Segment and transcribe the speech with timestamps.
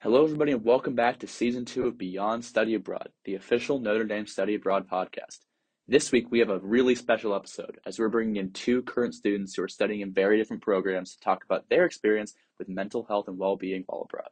[0.00, 4.04] Hello, everybody, and welcome back to season two of Beyond Study Abroad, the official Notre
[4.04, 5.40] Dame Study Abroad podcast.
[5.88, 9.56] This week, we have a really special episode as we're bringing in two current students
[9.56, 13.26] who are studying in very different programs to talk about their experience with mental health
[13.26, 14.30] and well being while abroad.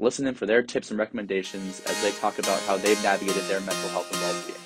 [0.00, 3.60] Listen in for their tips and recommendations as they talk about how they've navigated their
[3.60, 4.65] mental health and well being.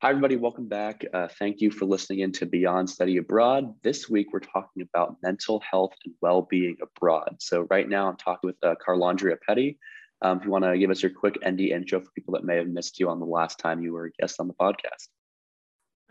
[0.00, 0.36] Hi, everybody.
[0.36, 1.04] Welcome back.
[1.12, 3.74] Uh, thank you for listening in to Beyond Study Abroad.
[3.82, 7.34] This week, we're talking about mental health and well being abroad.
[7.40, 9.76] So, right now, I'm talking with uh, Carlandria Petty.
[10.22, 12.58] Um, if you want to give us your quick ND intro for people that may
[12.58, 15.08] have missed you on the last time you were a guest on the podcast.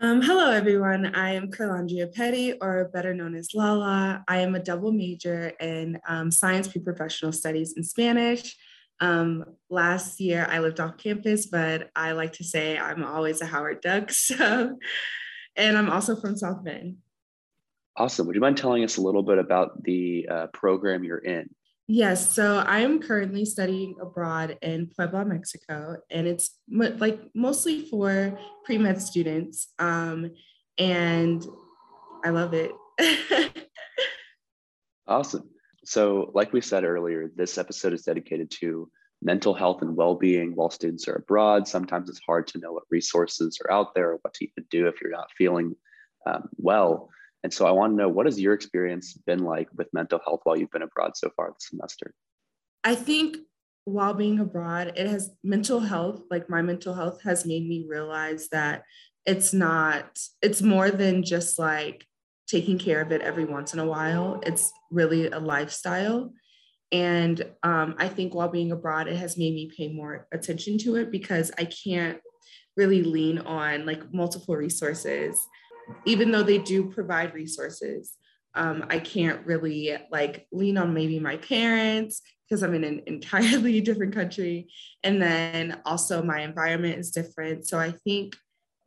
[0.00, 1.14] Um, hello, everyone.
[1.14, 4.22] I am Carlandria Petty, or better known as Lala.
[4.28, 8.54] I am a double major in um, science pre-professional studies in Spanish
[9.00, 13.46] um, last year I lived off campus, but I like to say I'm always a
[13.46, 14.10] Howard Duck.
[14.18, 14.78] So,
[15.56, 16.96] and I'm also from South Bend.
[17.96, 18.26] Awesome.
[18.26, 21.50] Would you mind telling us a little bit about the uh, program you're in?
[21.88, 22.30] Yes.
[22.30, 28.76] So I am currently studying abroad in Puebla, Mexico, and it's like mostly for pre
[28.78, 29.68] med students.
[29.78, 30.30] Um,
[30.76, 31.44] and
[32.24, 32.72] I love it.
[35.06, 35.48] awesome.
[35.88, 38.90] So, like we said earlier, this episode is dedicated to
[39.22, 41.66] mental health and well being while students are abroad.
[41.66, 44.86] Sometimes it's hard to know what resources are out there or what to even do
[44.86, 45.74] if you're not feeling
[46.26, 47.08] um, well.
[47.42, 50.40] And so, I want to know what has your experience been like with mental health
[50.44, 52.12] while you've been abroad so far this semester?
[52.84, 53.38] I think
[53.86, 58.48] while being abroad, it has mental health, like my mental health has made me realize
[58.48, 58.82] that
[59.24, 62.04] it's not, it's more than just like
[62.48, 64.40] taking care of it every once in a while.
[64.44, 66.32] It's really a lifestyle.
[66.90, 70.96] And um, I think while being abroad, it has made me pay more attention to
[70.96, 72.18] it because I can't
[72.76, 75.38] really lean on like multiple resources,
[76.06, 78.14] even though they do provide resources.
[78.54, 83.80] Um, I can't really like lean on maybe my parents because I'm in an entirely
[83.82, 84.72] different country.
[85.04, 87.66] And then also my environment is different.
[87.66, 88.34] So I think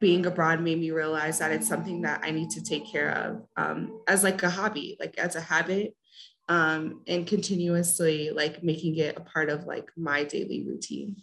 [0.02, 3.44] being abroad made me realize that it's something that I need to take care of
[3.56, 5.96] um, as like a hobby, like as a habit,
[6.50, 11.16] um, and continuously like making it a part of like my daily routine.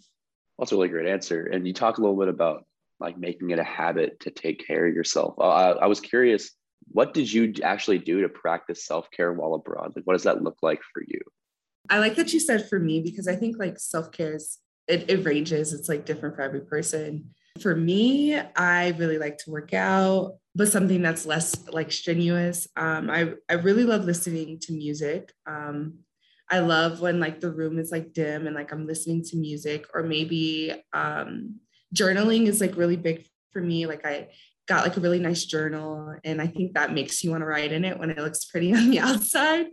[0.57, 1.45] That's a really great answer.
[1.45, 2.65] And you talk a little bit about
[3.01, 5.35] like making it a habit to take care of yourself.
[5.37, 6.51] Uh, I, I was curious,
[6.87, 9.91] what did you actually do to practice self care while abroad?
[9.95, 11.19] Like, what does that look like for you?
[11.89, 14.57] I like that you said for me because I think like self care is
[14.87, 15.73] it, it ranges.
[15.73, 17.31] It's like different for every person.
[17.59, 22.67] For me, I really like to work out, but something that's less like strenuous.
[22.75, 25.33] Um, I, I really love listening to music.
[25.45, 25.99] Um,
[26.49, 29.85] I love when like the room is like dim and like I'm listening to music,
[29.93, 31.59] or maybe um,
[31.95, 33.85] journaling is like really big for me.
[33.85, 34.29] Like I
[34.69, 37.71] got like a really nice journal and i think that makes you want to write
[37.71, 39.65] in it when it looks pretty on the outside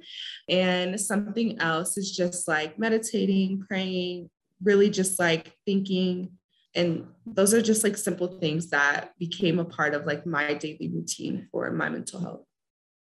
[0.49, 4.29] and something else is just like meditating praying
[4.65, 6.31] really just like thinking
[6.77, 10.91] and those are just like simple things that became a part of like my daily
[10.95, 12.43] routine for my mental health.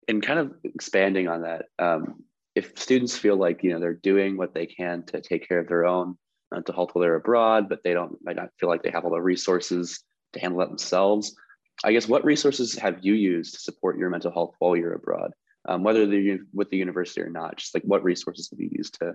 [0.06, 2.22] And kind of expanding on that um,
[2.54, 5.68] if students feel like you know they're doing what they can to take care of
[5.68, 6.16] their own
[6.50, 9.10] mental health while they're abroad but they don't might not feel like they have all
[9.10, 10.02] the resources
[10.32, 11.36] to handle that themselves
[11.84, 15.32] i guess what resources have you used to support your mental health while you're abroad?
[15.68, 18.94] Um, whether they're with the university or not just like what resources have you used
[19.00, 19.14] to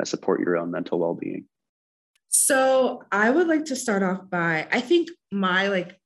[0.00, 1.46] uh, support your own mental well-being
[2.36, 5.96] so I would like to start off by I think my like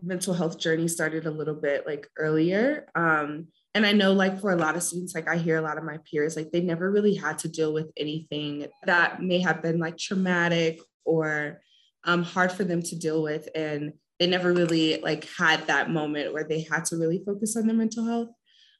[0.00, 2.86] mental health journey started a little bit like earlier.
[2.94, 5.76] Um, and I know like for a lot of students, like I hear a lot
[5.76, 9.60] of my peers, like they never really had to deal with anything that may have
[9.60, 11.60] been like traumatic or
[12.04, 13.46] um, hard for them to deal with.
[13.54, 17.66] And they never really like had that moment where they had to really focus on
[17.66, 18.28] their mental health.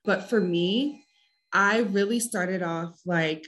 [0.03, 1.05] But for me,
[1.53, 3.47] I really started off like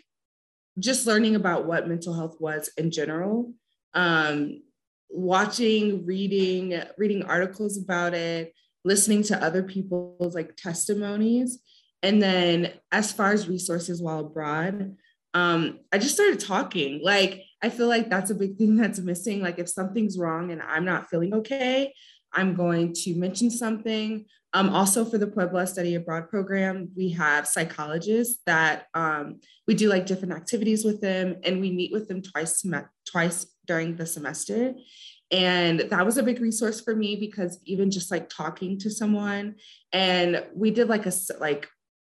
[0.79, 3.53] just learning about what mental health was in general,
[3.95, 4.63] um,
[5.11, 8.55] watching, reading, reading articles about it,
[8.85, 11.59] listening to other people's like testimonies.
[12.03, 14.97] And then as far as resources while abroad,
[15.35, 17.01] um, I just started talking.
[17.03, 19.41] Like, I feel like that's a big thing that's missing.
[19.41, 21.95] Like, if something's wrong and I'm not feeling okay,
[22.33, 24.25] I'm going to mention something.
[24.55, 29.89] Um, also, for the Puebla Study Abroad program, we have psychologists that um, we do
[29.89, 32.65] like different activities with them, and we meet with them twice
[33.11, 34.75] twice during the semester.
[35.31, 39.55] And that was a big resource for me because even just like talking to someone,
[39.93, 41.69] and we did like a like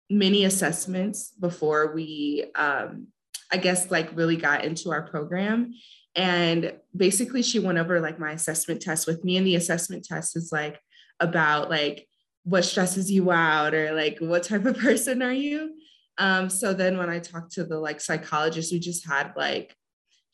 [0.09, 3.07] mini assessments before we, um,
[3.51, 5.73] I guess, like really got into our program.
[6.15, 10.37] And basically, she went over like my assessment test with me, and the assessment test
[10.37, 10.79] is like
[11.19, 12.07] about like
[12.43, 15.75] what stresses you out or like what type of person are you?
[16.17, 19.73] Um, so then when i talked to the like psychologist we just had like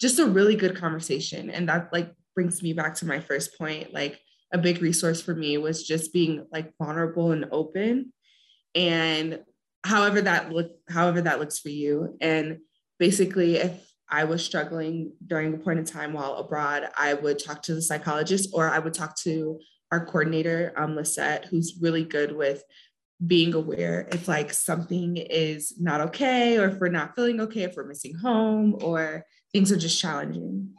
[0.02, 1.50] just a really good conversation.
[1.50, 3.94] And that like brings me back to my first point.
[3.94, 4.19] Like
[4.52, 8.12] a big resource for me was just being like vulnerable and open
[8.74, 9.40] and
[9.84, 12.18] however that look however that looks for you.
[12.19, 12.60] And
[13.00, 17.62] basically if i was struggling during a point in time while abroad i would talk
[17.62, 19.60] to the psychologist or i would talk to
[19.92, 22.64] our coordinator, um, Lisette, who's really good with
[23.26, 27.76] being aware if like something is not okay or if we're not feeling okay, if
[27.76, 30.70] we're missing home or things are just challenging.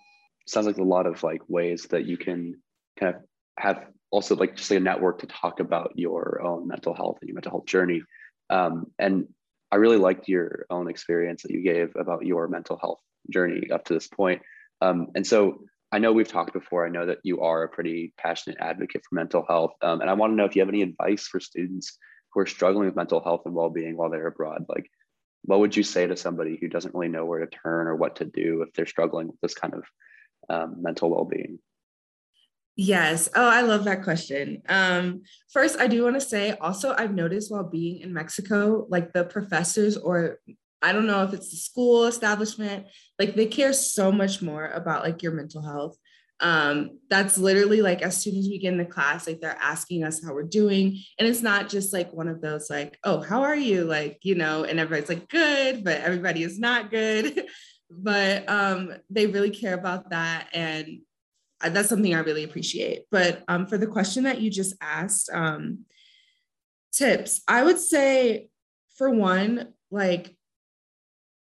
[0.47, 2.61] Sounds like a lot of like ways that you can
[3.01, 3.23] kind of
[3.59, 7.29] have also like just like a network to talk about your own mental health and
[7.29, 8.03] your mental health journey.
[8.51, 9.27] Um, and
[9.73, 13.01] I really liked your own experience that you gave about your mental health
[13.33, 14.43] journey up to this point.
[14.81, 15.61] Um, and so
[15.97, 16.85] I know we've talked before.
[16.85, 19.73] I know that you are a pretty passionate advocate for mental health.
[19.81, 21.97] Um, and I want to know if you have any advice for students
[22.35, 24.67] who are struggling with mental health and well being while they're abroad.
[24.69, 24.91] Like,
[25.45, 28.17] what would you say to somebody who doesn't really know where to turn or what
[28.17, 29.85] to do if they're struggling with this kind of
[30.51, 31.61] um, mental well being?
[32.77, 33.31] Yes.
[33.35, 34.61] Oh, I love that question.
[34.69, 39.15] Um, first, I do want to say also, I've noticed while being in Mexico, like
[39.15, 40.41] the professors or
[40.87, 42.87] I don't know if it's the school establishment,
[43.19, 45.99] like they care so much more about like your mental health.
[46.39, 50.05] Um, that's literally like as soon as we get in the class, like they're asking
[50.05, 51.03] us how we're doing.
[51.19, 53.83] And it's not just like one of those like, oh, how are you?
[53.85, 57.49] Like, you know, and everybody's like good, but everybody is not good.
[57.91, 60.51] but um, they really care about that.
[60.53, 61.01] And
[61.61, 63.07] that's something I really appreciate.
[63.11, 65.85] But um, for the question that you just asked, um,
[66.93, 68.51] tips, I would say
[68.97, 70.37] for one, like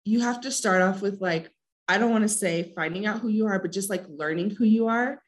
[0.06, 1.50] you have to start off with like
[1.88, 4.64] i don't want to say finding out who you are but just like learning who
[4.64, 5.20] you are.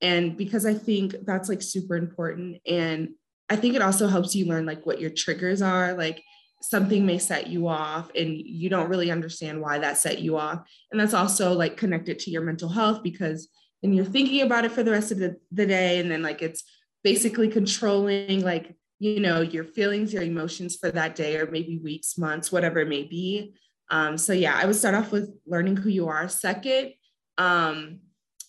[0.00, 3.10] And because i think that's like super important and
[3.48, 5.94] i think it also helps you learn like what your triggers are.
[5.94, 6.22] Like
[6.60, 10.66] something may set you off and you don't really understand why that set you off.
[10.90, 13.48] And that's also like connected to your mental health because
[13.82, 16.40] then you're thinking about it for the rest of the, the day and then like
[16.40, 16.64] it's
[17.02, 22.16] basically controlling like you know your feelings your emotions for that day or maybe weeks
[22.16, 23.54] months whatever it may be
[23.90, 26.28] um, so yeah, I would start off with learning who you are.
[26.28, 26.92] Second,
[27.38, 28.00] um,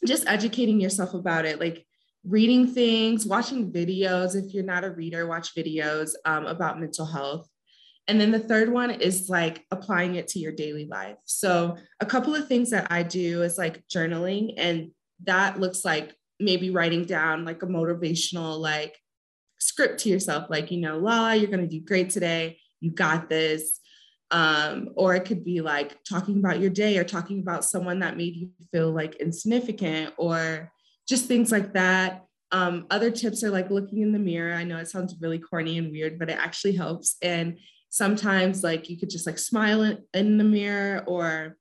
[0.06, 1.86] just educating yourself about it, like
[2.24, 4.36] reading things, watching videos.
[4.36, 7.48] If you're not a reader, watch videos um, about mental health.
[8.08, 11.18] And then the third one is like applying it to your daily life.
[11.26, 14.92] So a couple of things that I do is like journaling, and
[15.24, 18.96] that looks like maybe writing down like a motivational like
[19.60, 22.60] script to yourself, like you know, la, you're gonna do great today.
[22.80, 23.80] You got this
[24.32, 28.18] um, or it could be like talking about your day or talking about someone that
[28.18, 30.72] made you feel like insignificant or
[31.08, 32.26] just things like that.
[32.52, 34.54] Um, other tips are like looking in the mirror.
[34.54, 37.18] I know it sounds really corny and weird but it actually helps.
[37.22, 41.58] And sometimes like you could just like smile in, in the mirror or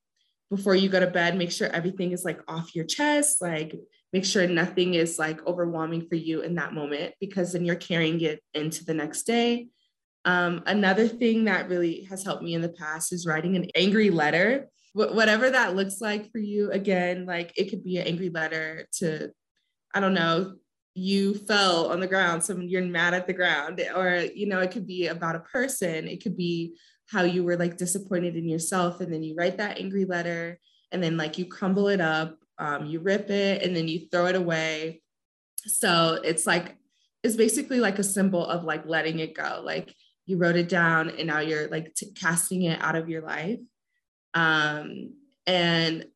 [0.50, 3.42] before you go to bed make sure everything is like off your chest.
[3.42, 3.78] Like
[4.12, 8.20] make sure nothing is like overwhelming for you in that moment because then you're carrying
[8.22, 9.68] it into the next day
[10.24, 14.10] um, another thing that really has helped me in the past is writing an angry
[14.10, 16.70] letter, Wh- whatever that looks like for you.
[16.70, 19.30] Again, like it could be an angry letter to,
[19.94, 20.54] I don't know,
[20.94, 24.70] you fell on the ground, so you're mad at the ground, or you know, it
[24.70, 26.06] could be about a person.
[26.06, 26.76] It could be
[27.08, 30.58] how you were like disappointed in yourself, and then you write that angry letter,
[30.92, 34.26] and then like you crumble it up, um, you rip it, and then you throw
[34.26, 35.02] it away.
[35.66, 36.76] So it's like
[37.24, 39.94] it's basically like a symbol of like letting it go, like
[40.26, 43.60] you wrote it down and now you're like t- casting it out of your life.
[44.34, 45.14] Um,
[45.46, 46.06] and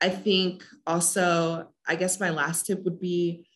[0.00, 3.46] i think also i guess my last tip would be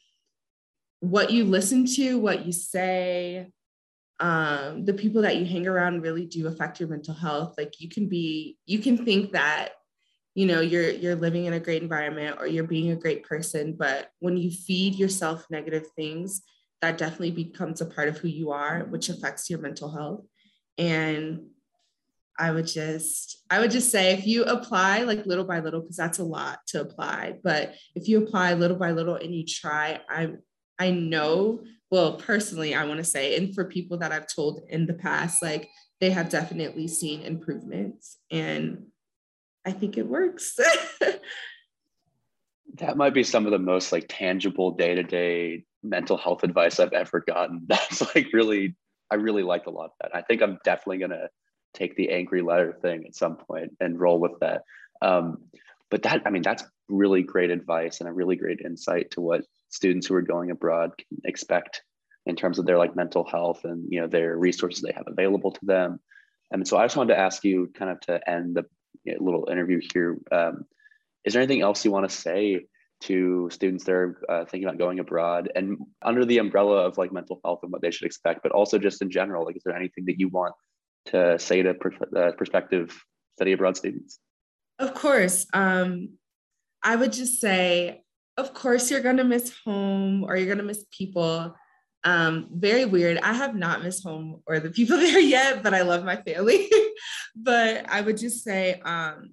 [1.00, 3.50] what you listen to what you say
[4.20, 7.54] um, the people that you hang around really do affect your mental health.
[7.56, 9.70] Like you can be you can think that
[10.34, 13.74] you know you're you're living in a great environment or you're being a great person
[13.78, 16.42] but when you feed yourself negative things
[16.82, 20.24] that definitely becomes a part of who you are, which affects your mental health.
[20.78, 21.46] And
[22.38, 25.96] I would just, I would just say if you apply like little by little, because
[25.96, 30.00] that's a lot to apply, but if you apply little by little and you try,
[30.08, 30.30] I
[30.78, 34.86] I know, well, personally, I want to say, and for people that I've told in
[34.86, 35.68] the past, like
[36.00, 38.16] they have definitely seen improvements.
[38.30, 38.86] And
[39.66, 40.56] I think it works.
[42.76, 47.20] that might be some of the most like tangible day-to-day mental health advice I've ever
[47.20, 47.62] gotten.
[47.66, 48.76] That's like really,
[49.10, 50.14] I really like a lot of that.
[50.14, 51.28] I think I'm definitely gonna
[51.74, 54.62] take the angry letter thing at some point and roll with that.
[55.02, 55.38] Um,
[55.90, 59.44] but that, I mean, that's really great advice and a really great insight to what
[59.70, 61.82] students who are going abroad can expect
[62.26, 65.52] in terms of their like mental health and you know their resources they have available
[65.52, 66.00] to them.
[66.52, 68.64] And so I just wanted to ask you, kind of to end the
[69.20, 70.18] little interview here.
[70.32, 70.64] Um,
[71.24, 72.66] is there anything else you want to say
[73.00, 77.12] to students that are uh, thinking about going abroad and under the umbrella of like
[77.12, 79.44] mental health and what they should expect, but also just in general?
[79.44, 80.54] Like, is there anything that you want
[81.06, 83.02] to say to uh, prospective
[83.36, 84.18] study abroad students?
[84.78, 85.46] Of course.
[85.52, 86.10] Um,
[86.82, 88.02] I would just say,
[88.36, 91.54] of course, you're going to miss home or you're going to miss people.
[92.04, 93.18] Um, very weird.
[93.18, 96.70] I have not missed home or the people there yet, but I love my family.
[97.36, 99.30] but I would just say, um,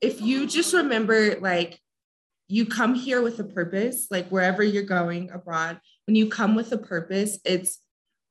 [0.00, 1.80] if you just remember, like,
[2.48, 6.72] you come here with a purpose, like wherever you're going abroad, when you come with
[6.72, 7.80] a purpose, it's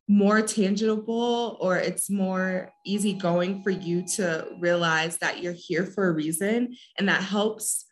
[0.08, 6.14] more tangible or it's more easygoing for you to realize that you're here for a
[6.14, 6.76] reason.
[6.98, 7.86] And that helps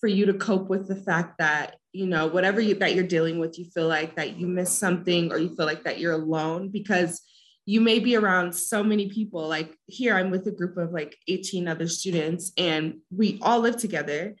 [0.00, 3.38] for you to cope with the fact that you know whatever you, that you're dealing
[3.38, 6.68] with you feel like that you miss something or you feel like that you're alone
[6.68, 7.20] because
[7.66, 9.46] you may be around so many people.
[9.46, 13.76] Like here i'm with a group of like 18 other students and we all live
[13.76, 14.36] together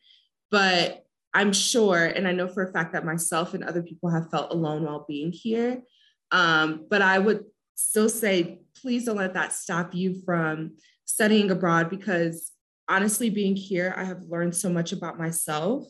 [0.50, 1.04] but
[1.34, 4.52] i'm sure and i know for a fact that myself and other people have felt
[4.52, 5.82] alone while being here
[6.32, 11.90] um, but I would still say, please don't let that stop you from studying abroad
[11.90, 12.52] because
[12.88, 15.86] honestly, being here, I have learned so much about myself.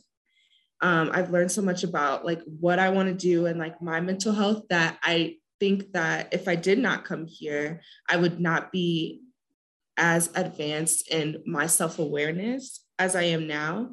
[0.80, 4.00] Um, I've learned so much about like what I want to do and like my
[4.00, 8.72] mental health that I think that if I did not come here, I would not
[8.72, 9.20] be
[9.98, 13.90] as advanced in my self-awareness as I am now.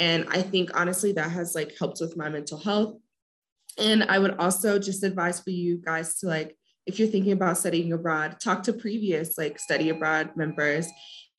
[0.00, 2.96] And I think honestly that has like helped with my mental health.
[3.78, 7.58] And I would also just advise for you guys to like, if you're thinking about
[7.58, 10.88] studying abroad, talk to previous like study abroad members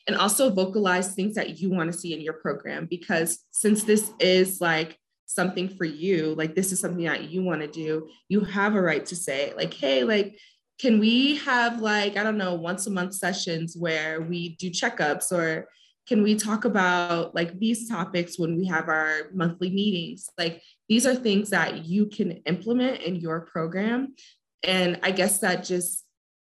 [0.07, 4.11] and also vocalize things that you want to see in your program because since this
[4.19, 8.41] is like something for you, like this is something that you want to do, you
[8.41, 10.37] have a right to say like, hey, like
[10.79, 15.31] can we have like i don't know once a month sessions where we do checkups
[15.31, 15.67] or
[16.11, 20.29] can we talk about like these topics when we have our monthly meetings?
[20.37, 24.13] Like these are things that you can implement in your program.
[24.61, 26.05] And i guess that just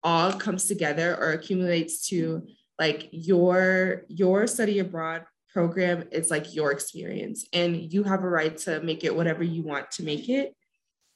[0.03, 2.45] all comes together or accumulates to
[2.77, 8.57] like your your study abroad program is like your experience and you have a right
[8.65, 10.53] to make it whatever you want to make it.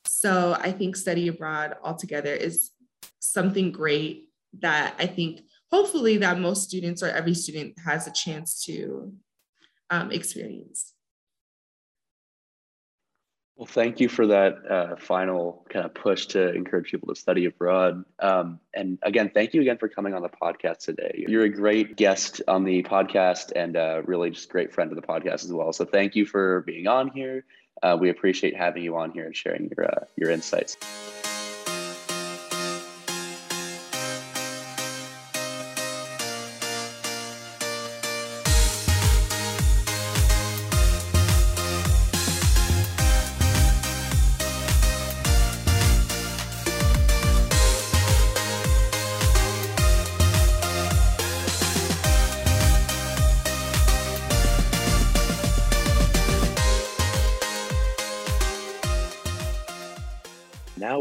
[0.06, 2.72] So i think study abroad altogether is
[3.20, 4.30] something great
[4.60, 9.14] that i think hopefully that most students or every student has a chance to
[9.90, 10.94] um, experience.
[13.60, 17.44] Well, thank you for that uh, final kind of push to encourage people to study
[17.44, 18.06] abroad.
[18.20, 21.26] Um, and again, thank you again for coming on the podcast today.
[21.28, 25.06] You're a great guest on the podcast and uh, really just great friend of the
[25.06, 25.74] podcast as well.
[25.74, 27.44] So thank you for being on here.
[27.84, 30.78] Uh, we appreciate having you on here and sharing your uh, your insights.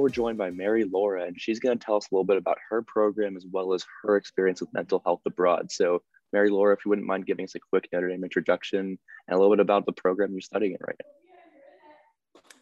[0.01, 2.59] We're joined by Mary Laura, and she's going to tell us a little bit about
[2.71, 5.71] her program as well as her experience with mental health abroad.
[5.71, 6.03] So,
[6.33, 9.39] Mary Laura, if you wouldn't mind giving us a quick Notre Dame introduction and a
[9.39, 11.11] little bit about the program you're studying in right now.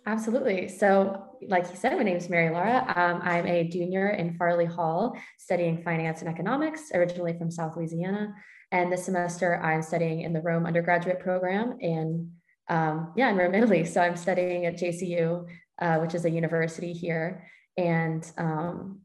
[0.08, 0.68] Absolutely.
[0.68, 2.84] So, like you said, my name is Mary Laura.
[2.94, 8.32] Um, I'm a junior in Farley Hall studying finance and economics, originally from South Louisiana.
[8.70, 12.30] And this semester, I'm studying in the Rome undergraduate program in,
[12.68, 13.84] um, yeah, in Rome, Italy.
[13.84, 15.44] So, I'm studying at JCU
[15.80, 17.48] uh, which is a university here.
[17.76, 19.00] And um,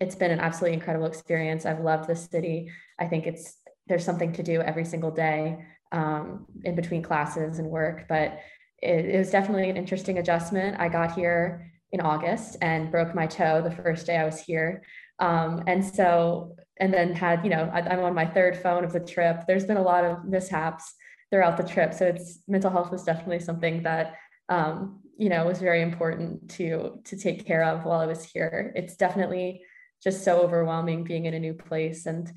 [0.00, 1.66] it's been an absolutely incredible experience.
[1.66, 2.70] I've loved the city.
[2.98, 7.68] I think it's there's something to do every single day um, in between classes and
[7.68, 8.38] work, but
[8.80, 10.78] it, it was definitely an interesting adjustment.
[10.78, 14.82] I got here in August and broke my toe the first day I was here.
[15.18, 18.92] Um, and so, and then had, you know, I, am on my third phone of
[18.92, 19.44] the trip.
[19.46, 20.94] There's been a lot of mishaps
[21.30, 21.92] throughout the trip.
[21.94, 24.14] So it's mental health was definitely something that
[24.48, 28.72] um, you know was very important to to take care of while I was here.
[28.74, 29.62] It's definitely
[30.02, 32.28] just so overwhelming being in a new place and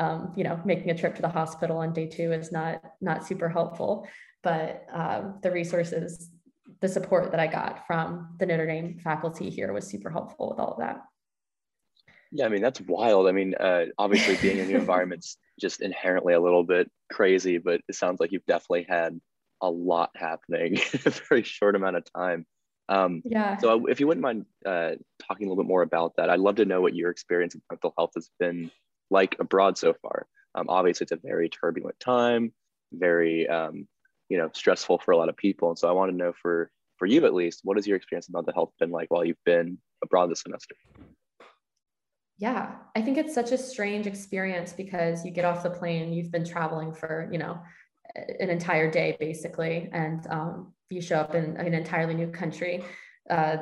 [0.00, 3.24] um, you know making a trip to the hospital on day two is not not
[3.24, 4.08] super helpful.
[4.42, 6.30] But um, the resources
[6.80, 10.58] the support that i got from the notre dame faculty here was super helpful with
[10.58, 10.96] all of that.
[12.32, 13.28] Yeah i mean that's wild.
[13.28, 17.80] I mean uh, obviously being in new environments just inherently a little bit crazy but
[17.88, 19.20] it sounds like you've definitely had
[19.62, 22.44] a lot happening in a very short amount of time
[22.88, 23.56] um, yeah.
[23.58, 24.92] So if you wouldn't mind uh,
[25.26, 27.62] talking a little bit more about that, I'd love to know what your experience of
[27.70, 28.70] mental health has been
[29.10, 30.26] like abroad so far.
[30.54, 32.52] Um, obviously, it's a very turbulent time,
[32.92, 33.86] very um,
[34.28, 36.70] you know stressful for a lot of people, and so I want to know for
[36.98, 39.44] for you at least, what has your experience of mental health been like while you've
[39.46, 40.74] been abroad this semester?
[42.36, 46.32] Yeah, I think it's such a strange experience because you get off the plane, you've
[46.32, 47.58] been traveling for you know
[48.14, 52.84] an entire day basically, and um, you show up in an entirely new country.
[53.30, 53.56] Uh,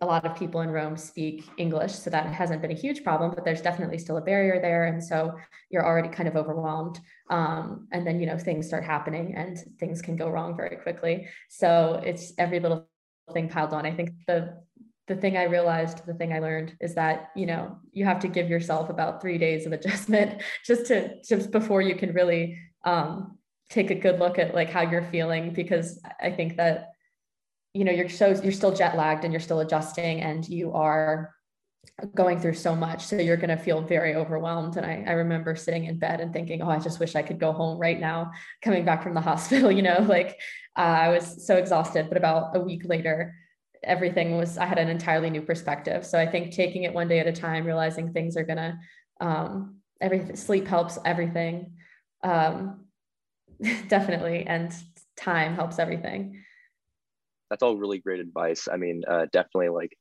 [0.00, 3.30] a lot of people in Rome speak English, so that hasn't been a huge problem,
[3.34, 4.86] but there's definitely still a barrier there.
[4.86, 5.38] And so
[5.70, 6.98] you're already kind of overwhelmed.
[7.30, 11.28] Um, and then, you know, things start happening and things can go wrong very quickly.
[11.48, 12.88] So it's every little
[13.32, 13.86] thing piled on.
[13.86, 14.60] I think the
[15.08, 18.28] the thing I realized, the thing I learned is that, you know, you have to
[18.28, 23.38] give yourself about three days of adjustment just to just before you can really um,
[23.72, 26.92] take a good look at like how you're feeling because I think that
[27.72, 31.34] you know you're so you're still jet lagged and you're still adjusting and you are
[32.14, 34.76] going through so much so you're going to feel very overwhelmed.
[34.76, 37.40] And I, I remember sitting in bed and thinking oh i just wish i could
[37.40, 38.30] go home right now
[38.62, 40.38] coming back from the hospital you know like
[40.76, 42.08] uh, i was so exhausted.
[42.08, 43.34] But about a week later
[43.82, 46.04] everything was i had an entirely new perspective.
[46.04, 48.78] So i think taking it one day at a time realizing things are going to
[49.20, 51.74] um, everything sleep helps everything.
[52.22, 52.81] Um,
[53.88, 54.74] definitely and
[55.16, 56.42] time helps everything
[57.52, 58.66] that's all really great advice.
[58.72, 59.94] I mean, uh, definitely like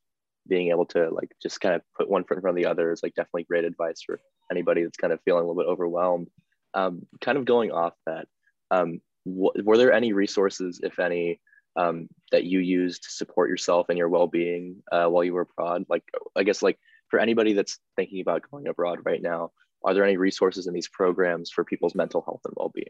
[0.48, 2.94] being able to like just kind of put one foot in front of the other
[2.94, 6.30] is like definitely great advice for anybody that's kind of feeling a little bit overwhelmed.
[6.74, 8.30] Um, kind of going off that,
[8.72, 11.42] um, wh- were there any resources, if any,
[11.76, 15.84] um, that you used to support yourself and your well-being uh, while you were abroad?
[15.90, 16.04] Like,
[16.38, 19.52] I guess like for anybody that's thinking about going abroad right now,
[19.84, 22.88] are there any resources in these programs for people's mental health and well-being?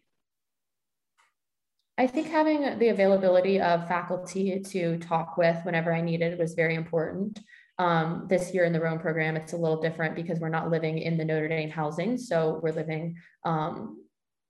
[1.98, 6.76] I think having the availability of faculty to talk with whenever I needed was very
[6.76, 7.40] important.
[7.78, 11.00] Um, this year in the Rome program, it's a little different because we're not living
[11.00, 12.18] in the Notre Dame housing.
[12.18, 14.04] So we're living, um,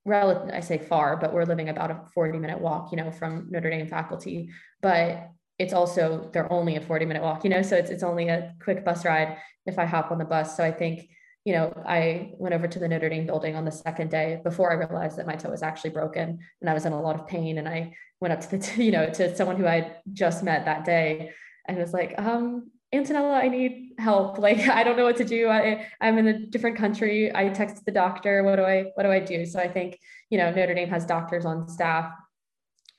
[0.08, 3.70] I say far, but we're living about a 40 minute walk, you know, from Notre
[3.70, 4.50] Dame faculty.
[4.82, 8.30] But it's also, they're only a 40 minute walk, you know, so it's, it's only
[8.30, 10.58] a quick bus ride if I hop on the bus.
[10.58, 11.08] So I think
[11.44, 14.72] you know, I went over to the Notre Dame building on the second day before
[14.72, 17.28] I realized that my toe was actually broken and I was in a lot of
[17.28, 17.58] pain.
[17.58, 20.86] And I went up to the, you know, to someone who I just met that
[20.86, 21.32] day
[21.68, 24.38] and was like, um, Antonella, I need help.
[24.42, 25.48] Like, I don't know what to do.
[25.48, 27.34] I, I'm in a different country.
[27.34, 28.44] I texted the doctor.
[28.44, 29.46] What do I, what do I do?
[29.46, 29.98] So I think,
[30.30, 32.12] you know, Notre Dame has doctors on staff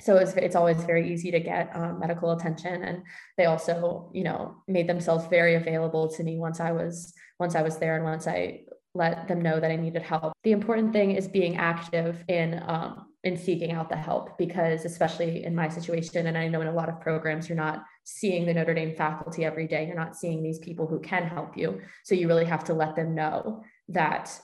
[0.02, 3.02] so it's, it's always very easy to get um, medical attention and
[3.36, 7.62] they also you know made themselves very available to me once i was once i
[7.62, 8.60] was there and once i
[8.94, 10.34] let them know that i needed help.
[10.44, 15.44] The important thing is being active in um, in seeking out the help because especially
[15.44, 18.54] in my situation and i know in a lot of programs you're not seeing the
[18.54, 19.86] notre dame faculty every day.
[19.86, 21.80] You're not seeing these people who can help you.
[22.04, 24.38] So you really have to let them know that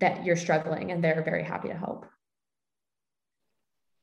[0.00, 2.06] that you're struggling and they're very happy to help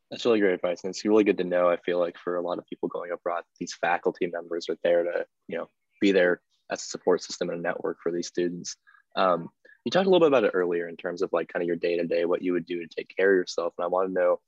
[0.10, 0.84] that's really great advice.
[0.84, 3.12] And it's really good to know, I feel like, for a lot of people going
[3.12, 5.68] abroad, these faculty members are there to, you know,
[6.02, 6.42] be there
[6.72, 8.76] as a support system and a network for these students.
[9.16, 9.50] Um,
[9.86, 11.76] you talked a little bit about it earlier in terms of like kind of your
[11.76, 13.74] day to day, what you would do to take care of yourself.
[13.78, 14.40] And I want to know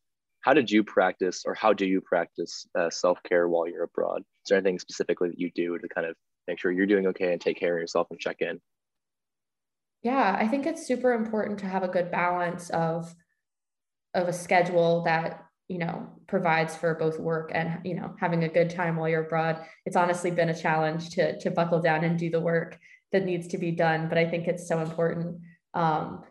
[0.42, 4.22] how did you practice or how do you practice uh, self care while you're abroad?
[4.22, 6.16] Is there anything specifically that you do to kind of
[6.48, 8.60] make sure you're doing okay and take care of yourself and check in?
[10.04, 13.14] Yeah, I think it's super important to have a good balance of
[14.14, 18.50] of a schedule that you know provides for both work and you know having a
[18.50, 19.64] good time while you're abroad.
[19.86, 22.78] It's honestly been a challenge to to buckle down and do the work
[23.12, 25.40] that needs to be done but i think it's so important
[25.74, 26.24] um,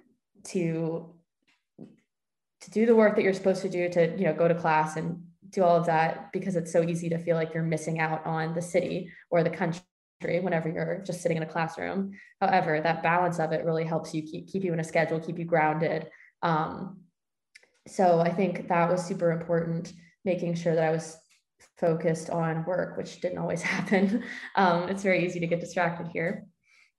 [0.45, 1.15] to
[2.61, 4.97] to do the work that you're supposed to do to you know go to class
[4.97, 8.25] and do all of that because it's so easy to feel like you're missing out
[8.25, 9.83] on the city or the country
[10.21, 12.13] whenever you're just sitting in a classroom.
[12.41, 15.39] However that balance of it really helps you keep, keep you in a schedule keep
[15.39, 16.09] you grounded
[16.43, 17.00] um,
[17.89, 19.93] so I think that was super important,
[20.25, 21.17] making sure that I was
[21.79, 24.25] focused on work, which didn't always happen.
[24.57, 26.47] Um, it's very easy to get distracted here.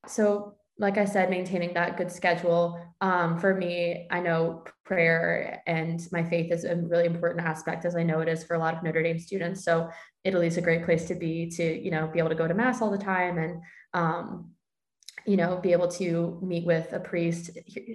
[0.08, 2.82] So, like I said, maintaining that good schedule.
[3.02, 7.96] Um, for me, I know prayer and my faith is a really important aspect, as
[7.96, 9.64] I know it is for a lot of Notre Dame students.
[9.64, 9.90] So,
[10.24, 12.82] Italy's a great place to be to, you know, be able to go to mass
[12.82, 13.62] all the time and,
[13.94, 14.52] um,
[15.26, 17.52] you know, be able to meet with a priest,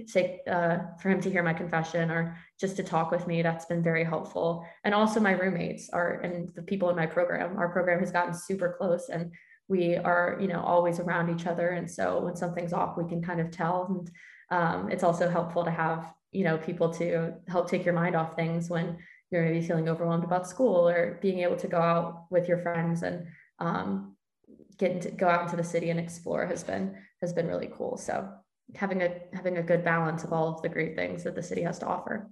[0.07, 3.42] say, uh, for him to hear my confession or just to talk with me.
[3.42, 4.66] That's been very helpful.
[4.85, 8.35] And also my roommates are, and the people in my program, our program has gotten
[8.35, 9.33] super close and
[9.69, 11.71] we are, you know, always around each other.
[11.71, 13.87] And so when something's off, we can kind of tell.
[13.88, 14.11] And
[14.51, 18.37] um, it's also helpful to have, you know, people to help take your mind off
[18.37, 18.99] things when
[19.31, 23.03] you're maybe feeling overwhelmed about school or being able to go out with your friends
[23.03, 23.27] and
[23.59, 24.16] um,
[24.79, 27.97] get go out into the city and explore has been has been really cool.
[27.97, 28.29] So
[28.75, 31.62] having a having a good balance of all of the great things that the city
[31.62, 32.31] has to offer.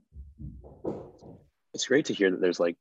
[1.74, 2.76] It's great to hear that there's like,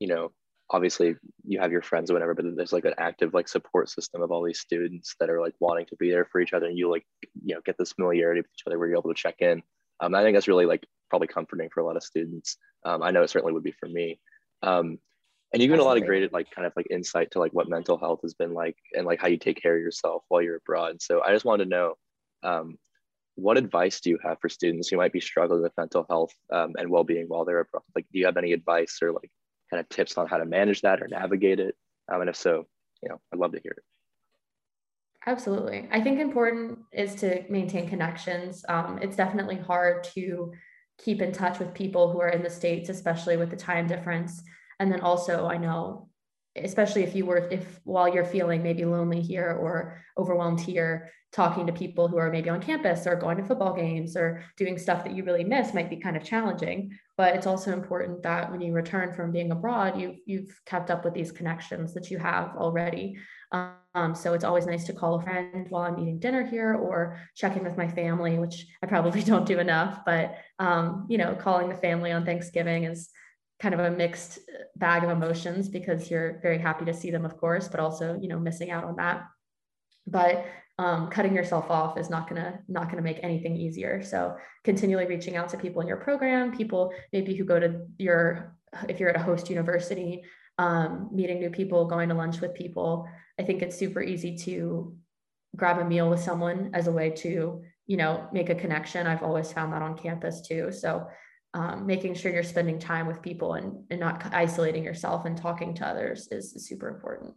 [0.00, 0.32] you know,
[0.70, 4.22] obviously you have your friends or whatever, but there's like an active like support system
[4.22, 6.78] of all these students that are like wanting to be there for each other, and
[6.78, 7.04] you like
[7.44, 9.62] you know get this familiarity with each other where you're able to check in.
[10.00, 12.56] Um, I think that's really like probably comforting for a lot of students.
[12.84, 14.18] Um, I know it certainly would be for me.
[14.62, 14.98] Um,
[15.52, 17.68] and you've given a lot of great like kind of like insight to like what
[17.68, 20.56] mental health has been like and like how you take care of yourself while you're
[20.56, 21.00] abroad.
[21.00, 21.94] So I just wanted to know
[22.42, 22.76] um,
[23.36, 26.74] what advice do you have for students who might be struggling with mental health um,
[26.78, 27.82] and well-being while they're abroad?
[27.94, 29.30] Like, do you have any advice or like
[29.70, 31.76] kind of tips on how to manage that or navigate it?
[32.12, 32.66] Um, and if so,
[33.02, 33.84] you know, I'd love to hear it.
[35.26, 35.88] Absolutely.
[35.90, 38.64] I think important is to maintain connections.
[38.68, 40.52] Um, it's definitely hard to
[40.98, 44.42] keep in touch with people who are in the States, especially with the time difference.
[44.78, 46.08] And then also, I know,
[46.56, 51.66] especially if you were, if while you're feeling maybe lonely here or overwhelmed here, talking
[51.66, 55.02] to people who are maybe on campus or going to football games or doing stuff
[55.02, 56.96] that you really miss might be kind of challenging.
[57.16, 61.04] But it's also important that when you return from being abroad, you've, you've kept up
[61.04, 63.16] with these connections that you have already.
[63.50, 67.18] Um, so it's always nice to call a friend while I'm eating dinner here or
[67.34, 70.00] checking with my family, which I probably don't do enough.
[70.06, 73.10] But um, you know, calling the family on Thanksgiving is
[73.60, 74.38] kind of a mixed
[74.76, 78.28] bag of emotions because you're very happy to see them, of course, but also you
[78.28, 79.24] know missing out on that.
[80.06, 80.44] But
[80.78, 84.02] um, cutting yourself off is not gonna not gonna make anything easier.
[84.02, 88.56] So continually reaching out to people in your program, people maybe who go to your
[88.88, 90.24] if you're at a host university,
[90.58, 93.08] um, meeting new people, going to lunch with people.
[93.38, 94.96] I think it's super easy to
[95.56, 99.06] grab a meal with someone as a way to, you know, make a connection.
[99.06, 100.72] I've always found that on campus too.
[100.72, 101.06] So
[101.54, 105.72] um, making sure you're spending time with people and, and not isolating yourself and talking
[105.74, 107.32] to others is, super important.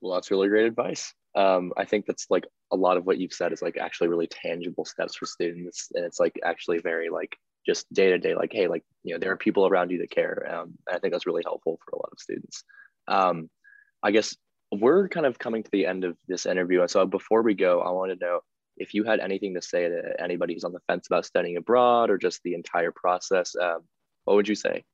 [0.00, 1.12] Well, that's really great advice.
[1.34, 4.28] Um, I think that's like a lot of what you've said is like actually really
[4.28, 5.88] tangible steps for students.
[5.94, 9.18] And it's like actually very like just day to day, like, hey, like, you know,
[9.18, 10.48] there are people around you that care.
[10.52, 12.64] Um, I think that's really helpful for a lot of students.
[13.08, 13.50] Um,
[14.02, 14.36] I guess
[14.72, 16.80] we're kind of coming to the end of this interview.
[16.80, 18.40] And so before we go, I want to know
[18.76, 22.10] if you had anything to say to anybody who's on the fence about studying abroad
[22.10, 23.80] or just the entire process, um,
[24.24, 24.84] what would you say?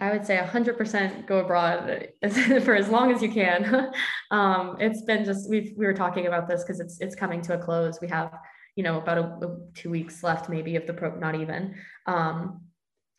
[0.00, 2.08] I would say 100% go abroad
[2.64, 3.92] for as long as you can.
[4.30, 7.54] um, it's been just we we were talking about this because it's it's coming to
[7.54, 8.00] a close.
[8.00, 8.32] We have
[8.76, 11.76] you know about a, a two weeks left maybe of the pro, not even.
[12.06, 12.62] Um,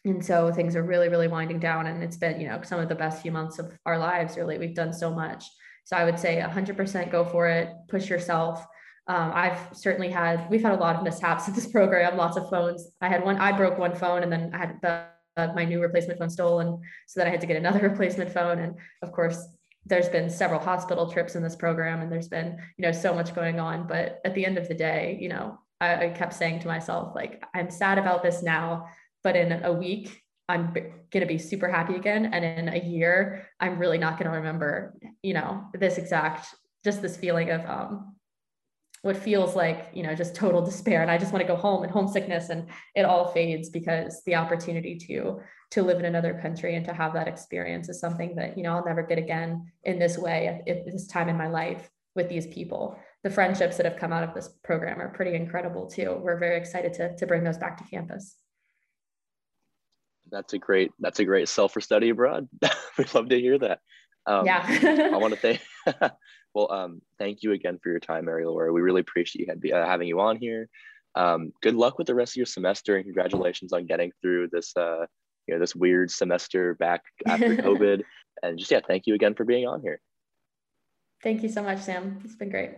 [0.03, 2.89] and so things are really really winding down, and it's been you know some of
[2.89, 4.35] the best few months of our lives.
[4.35, 5.45] Really, we've done so much.
[5.85, 7.69] So I would say 100% go for it.
[7.87, 8.65] Push yourself.
[9.07, 12.49] Um, I've certainly had, we've had a lot of mishaps in this program, lots of
[12.49, 12.87] phones.
[13.01, 15.05] I had one, I broke one phone and then I had the
[15.37, 16.79] uh, my new replacement phone stolen.
[17.07, 18.59] So then I had to get another replacement phone.
[18.59, 19.45] And of course,
[19.85, 23.35] there's been several hospital trips in this program and there's been, you know, so much
[23.35, 23.87] going on.
[23.87, 27.13] But at the end of the day, you know, I, I kept saying to myself,
[27.15, 28.87] like, I'm sad about this now,
[29.23, 32.27] but in a week, I'm going to be super happy again.
[32.27, 36.47] And in a year, I'm really not going to remember, you know, this exact,
[36.83, 38.14] just this feeling of um,
[39.05, 41.03] what feels like you know just total despair.
[41.03, 44.33] And i just want to go home and homesickness and it all fades because the
[44.35, 45.39] opportunity to
[45.71, 48.75] to live in another country and to have that experience is something that you know
[48.75, 52.47] i'll never get again in this way at, this time in my life with these
[52.47, 52.97] people.
[53.23, 56.17] The friendships that have come out of this program are pretty incredible too.
[56.21, 58.37] We're very excited to, to bring those back to campus.
[60.31, 62.47] That's a great that's a great self for study abroad
[62.97, 63.81] we'd love to hear that.
[64.25, 64.65] Um, yeah.
[65.13, 65.61] I want to thank
[66.55, 68.71] Well, um, thank you again for your time, Mary Laura.
[68.71, 70.69] We really appreciate you uh, having you on here.
[71.13, 74.75] Um, good luck with the rest of your semester, and congratulations on getting through this,
[74.77, 75.05] uh,
[75.47, 78.03] you know, this weird semester back after COVID.
[78.41, 79.99] and just yeah, thank you again for being on here.
[81.21, 82.21] Thank you so much, Sam.
[82.23, 82.71] It's been great.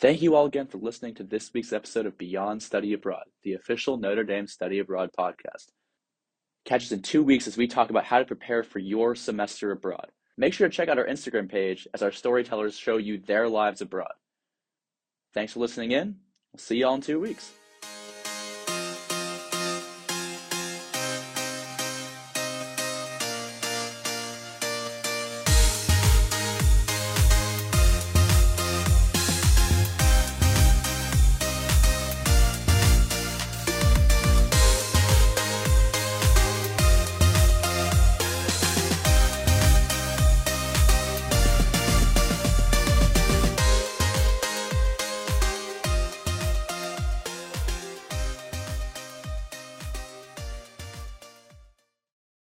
[0.00, 3.52] Thank you all again for listening to this week's episode of Beyond Study Abroad, the
[3.52, 5.68] official Notre Dame Study Abroad podcast.
[6.64, 9.70] Catch us in two weeks as we talk about how to prepare for your semester
[9.70, 10.10] abroad.
[10.36, 13.80] Make sure to check out our Instagram page as our storytellers show you their lives
[13.80, 14.12] abroad.
[15.34, 16.16] Thanks for listening in.
[16.52, 17.52] We'll see y'all in two weeks.